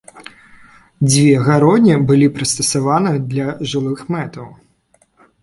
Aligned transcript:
Дзве 1.09 1.33
гародні 1.47 1.97
былі 2.13 2.31
прыстасаваныя 2.39 3.19
для 3.35 3.47
жылых 3.75 3.99
мэтаў. 4.19 4.47